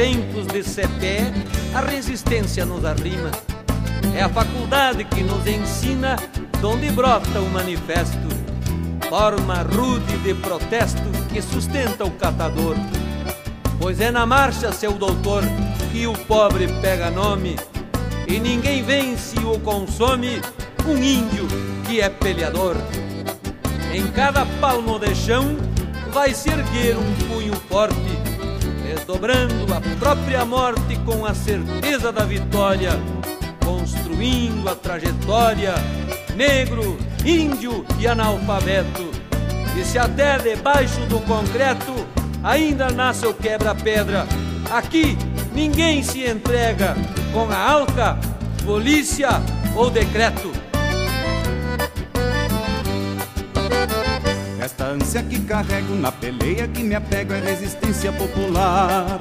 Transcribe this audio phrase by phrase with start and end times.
[0.00, 1.30] tempos de cepé,
[1.74, 3.30] a resistência nos arrima.
[4.16, 6.16] É a faculdade que nos ensina
[6.62, 8.16] donde brota o manifesto,
[9.10, 12.76] forma rude de protesto que sustenta o catador.
[13.78, 15.42] Pois é na marcha, seu doutor,
[15.92, 17.56] que o pobre pega nome,
[18.26, 20.40] e ninguém vence ou consome
[20.88, 21.46] um índio
[21.86, 22.74] que é peleador.
[23.92, 25.58] Em cada palmo de chão
[26.10, 28.29] vai se erguer um punho forte,
[29.00, 32.90] desdobrando a própria morte com a certeza da vitória,
[33.64, 35.74] construindo a trajetória,
[36.36, 39.10] negro, índio e analfabeto.
[39.76, 41.94] E se até debaixo do concreto
[42.42, 44.26] ainda nasce o quebra-pedra,
[44.70, 45.16] aqui
[45.54, 46.94] ninguém se entrega
[47.32, 48.18] com a alca,
[48.64, 49.30] polícia
[49.74, 50.50] ou decreto.
[55.10, 59.20] Esta ânsia que carrego na peleia que me apego é resistência popular.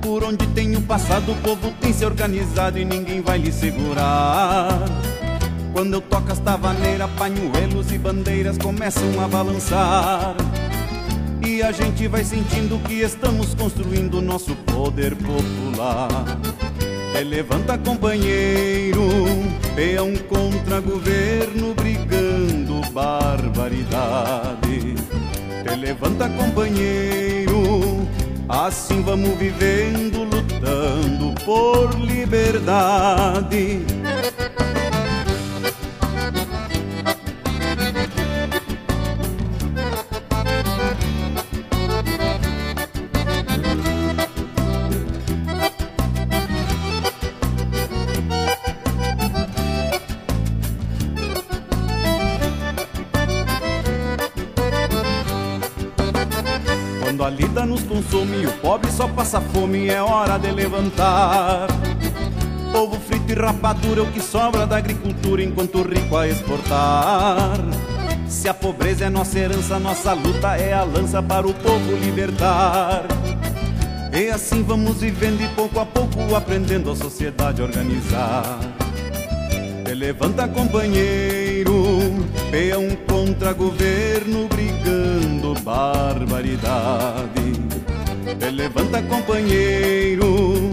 [0.00, 4.80] Por onde tenho passado, o povo tem se organizado e ninguém vai lhe segurar.
[5.74, 10.34] Quando eu toco esta vaneira, pañuelos e bandeiras começam a balançar.
[11.46, 16.08] E a gente vai sentindo que estamos construindo nosso poder popular.
[17.20, 19.02] E levanta companheiro,
[19.76, 21.74] peão contra governo
[25.78, 28.06] Levanta companheiro,
[28.48, 33.80] assim vamos vivendo, lutando por liberdade.
[57.10, 61.66] Quando a lida nos consome o pobre só passa fome, é hora de levantar.
[62.70, 67.56] Povo frito e rapadura é o que sobra da agricultura enquanto o rico a exportar.
[68.28, 73.02] Se a pobreza é nossa herança, nossa luta é a lança para o povo libertar.
[74.12, 78.60] E assim vamos vivendo e pouco a pouco aprendendo a sociedade organizar.
[79.84, 81.74] Te levanta, companheiro,
[82.52, 84.48] peão contra governo
[85.70, 87.52] barbaridade.
[88.38, 90.72] Te levanta, companheiro,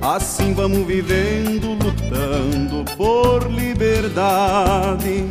[0.00, 5.26] assim vamos vivendo, lutando por liberdade.